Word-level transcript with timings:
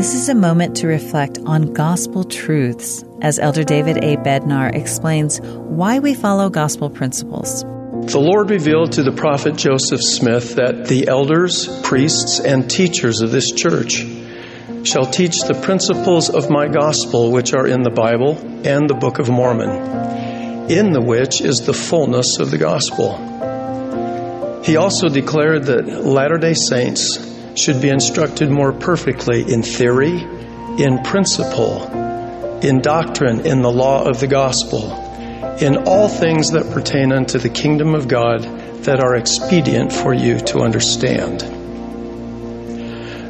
This 0.00 0.14
is 0.14 0.30
a 0.30 0.34
moment 0.34 0.78
to 0.78 0.86
reflect 0.86 1.38
on 1.44 1.74
gospel 1.74 2.24
truths 2.24 3.04
as 3.20 3.38
Elder 3.38 3.64
David 3.64 4.02
A. 4.02 4.16
Bednar 4.16 4.74
explains 4.74 5.42
why 5.42 5.98
we 5.98 6.14
follow 6.14 6.48
gospel 6.48 6.88
principles. 6.88 7.64
The 8.10 8.18
Lord 8.18 8.48
revealed 8.48 8.92
to 8.92 9.02
the 9.02 9.12
prophet 9.12 9.56
Joseph 9.56 10.00
Smith 10.00 10.54
that 10.54 10.86
the 10.86 11.08
elders, 11.08 11.68
priests, 11.82 12.40
and 12.40 12.70
teachers 12.70 13.20
of 13.20 13.30
this 13.30 13.52
church 13.52 14.06
shall 14.84 15.04
teach 15.04 15.42
the 15.42 15.60
principles 15.62 16.30
of 16.30 16.48
my 16.48 16.66
gospel 16.66 17.30
which 17.30 17.52
are 17.52 17.66
in 17.66 17.82
the 17.82 17.90
Bible 17.90 18.38
and 18.66 18.88
the 18.88 18.94
Book 18.94 19.18
of 19.18 19.28
Mormon, 19.28 20.70
in 20.70 20.92
the 20.92 21.02
which 21.02 21.42
is 21.42 21.66
the 21.66 21.74
fullness 21.74 22.38
of 22.38 22.50
the 22.50 22.56
gospel. 22.56 23.18
He 24.64 24.76
also 24.76 25.10
declared 25.10 25.64
that 25.64 25.86
Latter 25.86 26.38
day 26.38 26.54
Saints 26.54 27.29
should 27.54 27.80
be 27.80 27.88
instructed 27.88 28.50
more 28.50 28.72
perfectly 28.72 29.42
in 29.52 29.62
theory, 29.62 30.22
in 30.78 31.02
principle, 31.02 31.84
in 32.62 32.80
doctrine, 32.80 33.46
in 33.46 33.62
the 33.62 33.70
law 33.70 34.04
of 34.04 34.20
the 34.20 34.26
gospel, 34.26 34.92
in 35.60 35.76
all 35.86 36.08
things 36.08 36.52
that 36.52 36.70
pertain 36.70 37.12
unto 37.12 37.38
the 37.38 37.48
kingdom 37.48 37.94
of 37.94 38.08
God 38.08 38.42
that 38.84 39.00
are 39.00 39.14
expedient 39.14 39.92
for 39.92 40.14
you 40.14 40.38
to 40.40 40.60
understand. 40.60 41.42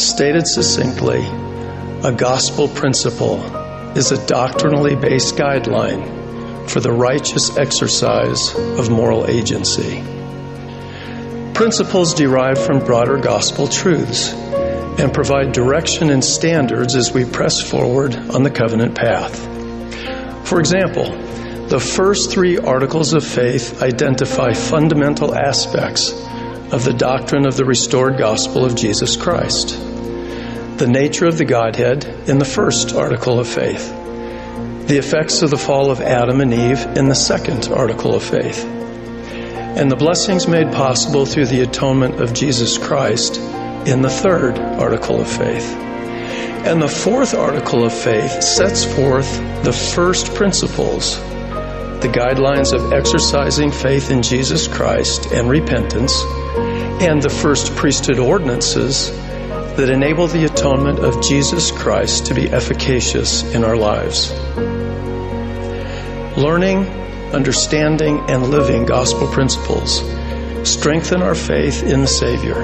Stated 0.00 0.46
succinctly, 0.46 1.24
a 2.02 2.12
gospel 2.12 2.68
principle 2.68 3.42
is 3.96 4.10
a 4.10 4.26
doctrinally 4.26 4.96
based 4.96 5.36
guideline 5.36 6.68
for 6.68 6.80
the 6.80 6.92
righteous 6.92 7.56
exercise 7.56 8.54
of 8.54 8.90
moral 8.90 9.26
agency. 9.26 10.02
Principles 11.54 12.14
derive 12.14 12.58
from 12.58 12.80
broader 12.80 13.16
gospel 13.16 13.68
truths 13.68 14.32
and 14.32 15.14
provide 15.14 15.52
direction 15.52 16.10
and 16.10 16.22
standards 16.22 16.96
as 16.96 17.12
we 17.12 17.24
press 17.24 17.60
forward 17.60 18.16
on 18.16 18.42
the 18.42 18.50
covenant 18.50 18.96
path. 18.96 19.38
For 20.48 20.58
example, 20.58 21.04
the 21.68 21.78
first 21.78 22.32
three 22.32 22.58
articles 22.58 23.14
of 23.14 23.24
faith 23.24 23.80
identify 23.84 24.52
fundamental 24.52 25.32
aspects 25.32 26.10
of 26.72 26.84
the 26.84 26.92
doctrine 26.92 27.46
of 27.46 27.56
the 27.56 27.64
restored 27.64 28.18
gospel 28.18 28.64
of 28.64 28.74
Jesus 28.74 29.16
Christ. 29.16 29.78
The 30.78 30.88
nature 30.88 31.26
of 31.26 31.38
the 31.38 31.44
Godhead 31.44 32.04
in 32.28 32.38
the 32.38 32.44
first 32.44 32.96
article 32.96 33.38
of 33.38 33.46
faith, 33.46 33.90
the 34.88 34.98
effects 34.98 35.40
of 35.42 35.50
the 35.50 35.56
fall 35.56 35.92
of 35.92 36.00
Adam 36.00 36.40
and 36.40 36.52
Eve 36.52 36.84
in 36.96 37.08
the 37.08 37.14
second 37.14 37.68
article 37.68 38.12
of 38.12 38.24
faith 38.24 38.83
and 39.76 39.90
the 39.90 39.96
blessings 39.96 40.46
made 40.46 40.72
possible 40.72 41.26
through 41.26 41.46
the 41.46 41.62
atonement 41.62 42.20
of 42.20 42.32
Jesus 42.32 42.78
Christ 42.78 43.38
in 43.86 44.02
the 44.02 44.08
third 44.08 44.58
article 44.58 45.20
of 45.20 45.28
faith. 45.28 45.74
And 46.64 46.80
the 46.80 46.88
fourth 46.88 47.34
article 47.34 47.84
of 47.84 47.92
faith 47.92 48.42
sets 48.42 48.84
forth 48.84 49.30
the 49.64 49.72
first 49.72 50.32
principles, 50.34 51.18
the 52.00 52.10
guidelines 52.12 52.72
of 52.72 52.92
exercising 52.92 53.72
faith 53.72 54.10
in 54.10 54.22
Jesus 54.22 54.68
Christ 54.68 55.32
and 55.32 55.50
repentance, 55.50 56.22
and 57.02 57.20
the 57.20 57.28
first 57.28 57.74
priesthood 57.74 58.20
ordinances 58.20 59.10
that 59.76 59.90
enable 59.90 60.28
the 60.28 60.44
atonement 60.44 61.00
of 61.00 61.20
Jesus 61.20 61.72
Christ 61.72 62.26
to 62.26 62.34
be 62.34 62.48
efficacious 62.48 63.42
in 63.54 63.64
our 63.64 63.76
lives. 63.76 64.32
Learning 66.36 67.04
understanding, 67.34 68.20
and 68.30 68.44
living 68.50 68.86
gospel 68.86 69.26
principles, 69.26 70.02
strengthen 70.68 71.20
our 71.20 71.34
faith 71.34 71.82
in 71.82 72.00
the 72.00 72.06
Savior, 72.06 72.54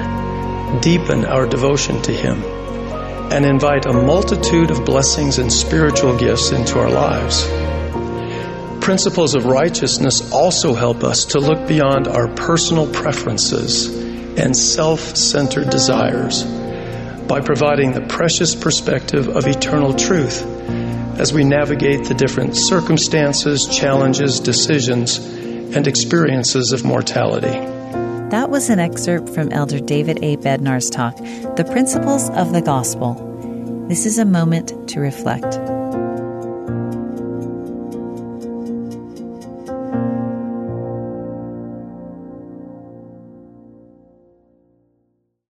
deepen 0.81 1.25
our 1.25 1.45
devotion 1.45 2.01
to 2.03 2.11
Him, 2.11 2.41
and 3.31 3.45
invite 3.45 3.85
a 3.85 3.93
multitude 3.93 4.71
of 4.71 4.85
blessings 4.85 5.37
and 5.37 5.51
spiritual 5.51 6.17
gifts 6.17 6.51
into 6.51 6.79
our 6.79 6.89
lives. 6.89 7.47
Principles 8.83 9.35
of 9.35 9.45
righteousness 9.45 10.31
also 10.31 10.73
help 10.73 11.03
us 11.03 11.25
to 11.25 11.39
look 11.39 11.67
beyond 11.67 12.07
our 12.07 12.27
personal 12.29 12.91
preferences 12.91 13.95
and 14.37 14.55
self 14.55 15.15
centered 15.15 15.69
desires 15.69 16.43
by 17.27 17.39
providing 17.39 17.91
the 17.91 18.01
precious 18.01 18.55
perspective 18.55 19.27
of 19.27 19.45
eternal 19.45 19.93
truth 19.93 20.41
as 21.19 21.33
we 21.33 21.43
navigate 21.43 22.05
the 22.05 22.13
different 22.13 22.55
circumstances, 22.55 23.67
challenges, 23.67 24.39
decisions, 24.39 25.17
and 25.75 25.87
experiences 25.87 26.71
of 26.71 26.83
mortality. 26.83 27.59
That 28.29 28.49
was 28.49 28.69
an 28.69 28.79
excerpt 28.79 29.29
from 29.29 29.51
Elder 29.51 29.79
David 29.79 30.19
A. 30.23 30.37
Bednar's 30.37 30.89
talk, 30.89 31.17
The 31.17 31.67
Principles 31.71 32.29
of 32.29 32.53
the 32.53 32.61
Gospel. 32.61 33.85
This 33.87 34.05
is 34.05 34.17
a 34.17 34.25
moment 34.25 34.89
to 34.89 34.99
reflect. 34.99 35.59